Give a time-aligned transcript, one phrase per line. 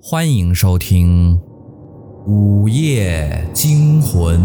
[0.00, 1.36] 欢迎收听
[2.24, 4.40] 《午夜惊魂》。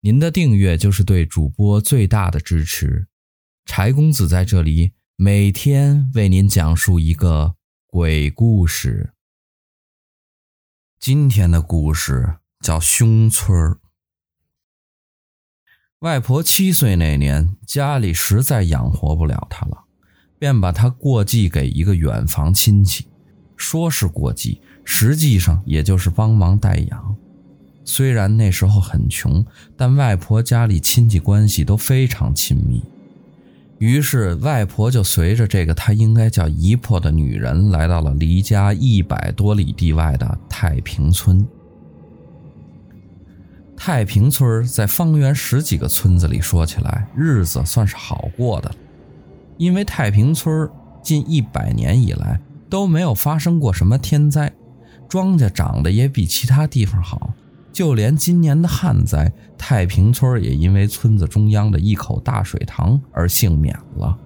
[0.00, 3.06] 您的订阅就是对主播最大的支持。
[3.64, 7.54] 柴公子在这里每天为您讲述一个
[7.86, 9.12] 鬼故事。
[10.98, 13.74] 今天的故事叫《凶村儿》。
[16.00, 19.84] 外婆七岁那年，家里实在养活不了她了，
[20.40, 23.06] 便把她过继给一个远房亲戚。
[23.62, 27.16] 说是过继，实际上也就是帮忙带养。
[27.84, 32.82] 虽然那时候很穷，但外婆家里亲戚关系都非常亲密。
[33.78, 41.46] 于是外婆就随着这个她应该叫姨婆的女人，来到了离家一百多里地外的太平村。
[43.76, 48.70] 太平村在方圆十几个村子里，说起来日子算是好过的，
[49.56, 50.68] 因为太平村
[51.00, 52.40] 近一百年以来，
[52.72, 54.50] 都没有发生过什么天灾，
[55.06, 57.34] 庄稼长得也比其他地方好，
[57.70, 64.18] 就连今年的旱灾，太平村也因为村子中央的一口大水塘而幸免了。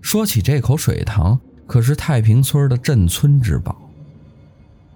[0.00, 3.76] 说起这口水塘，可是太平村的镇村之宝。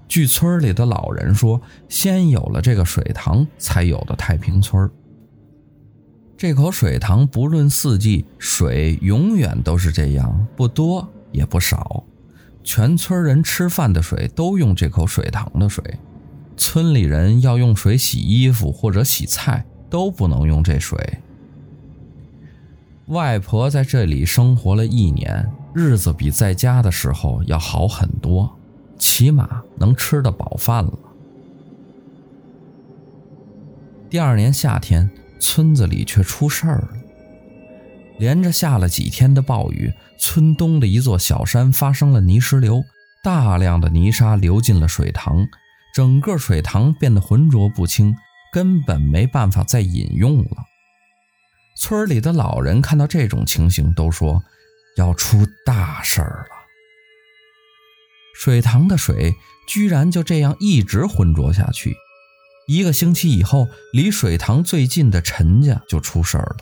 [0.06, 4.88] 据村里的老人说，先有了这个水塘，才有的太平村。
[6.36, 11.12] 这口水塘不论四季，水永远都是这样，不多。
[11.32, 12.04] 也不少，
[12.62, 15.82] 全村人吃饭的水都用这口水塘的水。
[16.56, 21.18] 村里人要用水洗衣服或者洗菜，都不能用这水。
[23.06, 28.56] 外婆在这里生活了一年，日子比在家的时候要好很多，
[28.98, 30.98] 起码能吃得饱饭了。
[34.08, 35.10] 第二年夏天，
[35.40, 36.88] 村子里却出事儿了。
[38.22, 42.84] 连着下了几天的暴雨，村东的一座小山发生了泥石流，
[43.20, 45.44] 大量的泥沙流进了水塘，
[45.92, 48.14] 整个水塘变得浑浊不清，
[48.52, 50.56] 根本没办法再饮用了。
[51.76, 54.40] 村里的老人看到这种情形，都说
[54.96, 56.54] 要出大事儿了。
[58.36, 59.34] 水塘的水
[59.66, 61.96] 居然就这样一直浑浊下去。
[62.68, 66.58] 一个星期以后，离水塘最近的陈家就出事儿了。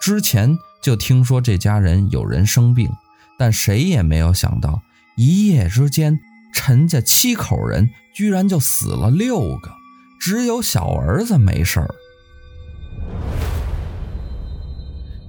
[0.00, 0.56] 之前。
[0.80, 2.90] 就听说这家人有人生病，
[3.38, 4.80] 但谁也没有想到，
[5.16, 6.18] 一夜之间，
[6.54, 9.72] 陈家七口人居然就死了六个，
[10.20, 11.94] 只有小儿子没事儿。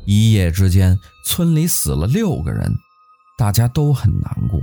[0.06, 2.74] 一夜之间，村里死了六个人，
[3.38, 4.60] 大家都很难过，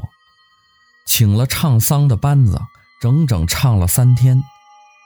[1.06, 2.60] 请了唱丧的班子，
[3.00, 4.42] 整整唱了三天。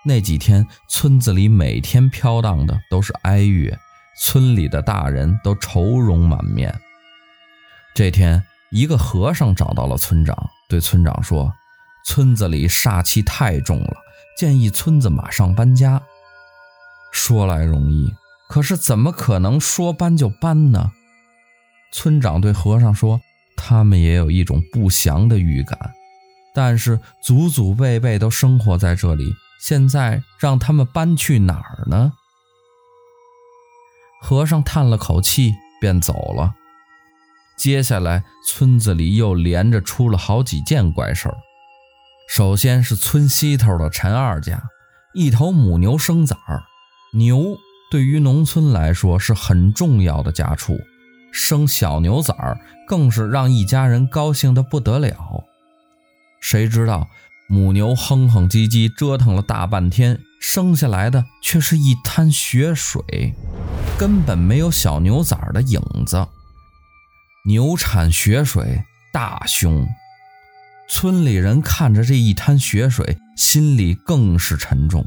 [0.03, 3.79] 那几天，村子里每天飘荡的都是哀乐。
[4.23, 6.79] 村里的大人都愁容满面。
[7.95, 11.53] 这天，一个和尚找到了村长，对村长说
[12.05, 13.97] ：“村子里煞气太重了，
[14.37, 16.01] 建议村子马上搬家。”
[17.11, 18.15] 说来容易，
[18.49, 20.93] 可是怎么可能说搬就搬呢？
[21.91, 23.21] 村长对和尚说
[23.57, 25.77] ：“他们也有一种不祥的预感，
[26.55, 32.13] 但是祖祖辈辈都生活在这里，现在让他们搬去哪儿呢？”
[34.21, 36.55] 和尚叹了口气，便走了。
[37.57, 41.37] 接下来，村子里又连着出了好几件怪事儿。
[42.29, 44.63] 首先是村西头的陈二家，
[45.15, 46.63] 一头母牛生崽儿。
[47.13, 47.57] 牛
[47.91, 50.79] 对于农村来说是很重要的家畜，
[51.33, 55.45] 生小牛崽儿更是让一家人高兴得不得了。
[56.41, 57.09] 谁知道
[57.49, 63.35] 母牛哼哼唧唧折腾了大半天，生下来的却是一滩血水。
[63.99, 66.27] 根本没有小牛崽的影子，
[67.47, 69.87] 牛产血水大凶。
[70.89, 75.07] 村里人看着这一滩血水，心里更是沉重。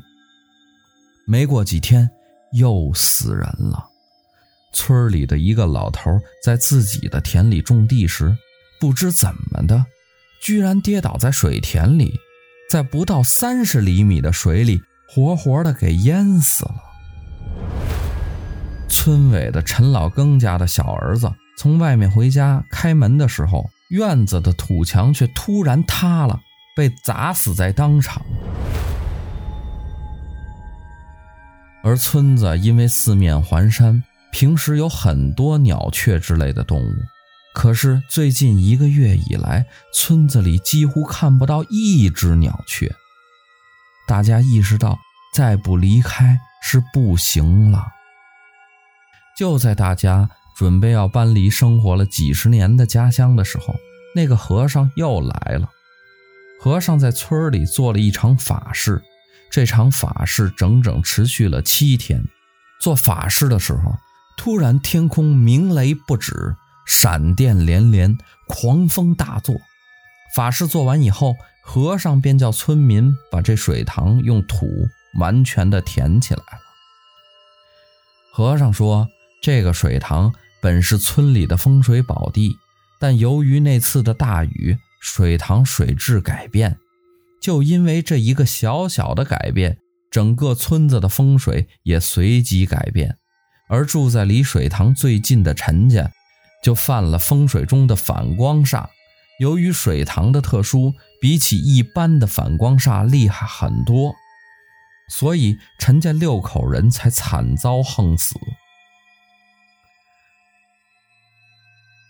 [1.26, 2.10] 没过几天，
[2.54, 3.90] 又死人了。
[4.72, 8.38] 村里的一个老头在自己的田里种地时，
[8.80, 9.86] 不知怎么的，
[10.42, 12.19] 居然跌倒在水田里，
[12.69, 16.76] 在不到三十厘米的水里，活活的给淹死了。
[18.90, 26.40] 村尾的陈老庚家的小儿子从外面回家，开门的时候，院子的土墙却突然塌了，
[26.76, 28.22] 被砸死在当场。
[31.84, 36.94] 而村子因为四面环山，平时有很多鸟雀之类的动物，
[37.54, 42.90] 可是最近一个月以来，村子里几乎看不到一只鸟雀。
[44.08, 45.00] 大家意识到，
[45.34, 47.88] 再不离开是不行了。
[49.38, 53.74] 就在大家准备要搬离生活了几十年的家乡的时候，
[54.16, 55.70] 那个和尚又来了。
[56.62, 59.02] 和尚在村里做了一场法事，
[59.52, 62.24] 这场法事整整持续了七天。
[62.80, 63.98] 做法事的时候，
[64.38, 66.56] 突然天空鸣雷不止，
[66.86, 68.18] 闪电连连，
[68.48, 69.56] 狂风大作。
[70.36, 74.68] 法事做完以后，和尚便叫村民把这水塘用土
[75.18, 76.60] 完全的填起来了。
[78.31, 79.07] 和尚说，
[79.42, 82.57] 这个水塘本是村里的风水宝地，
[83.00, 86.77] 但由于那次的大雨，水塘水质改变，
[87.42, 89.77] 就因为这一个小小的改变，
[90.12, 93.18] 整个村子的风水也随即改变。
[93.69, 96.12] 而住在离水塘最近的陈家，
[96.62, 98.88] 就犯了风水中的反光煞。
[99.44, 104.16] 由于水塘的特殊，比起一般的反光煞厉害很多，
[105.10, 108.36] 所以陈家六口人才惨遭横死。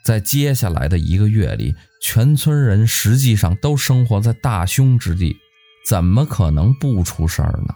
[0.05, 5.35] 在接下来的一个月里，全村人实际上都生活在大凶之地，
[5.89, 7.73] 怎么可能不出事儿呢？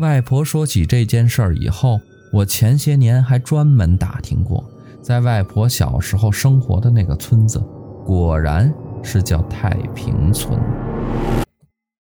[0.00, 2.00] 外婆说起这件事儿以后，
[2.32, 4.68] 我前些年还专门打听过，
[5.00, 7.62] 在外婆小时候生活的那个村子，
[8.04, 8.72] 果然
[9.02, 10.58] 是叫太平村。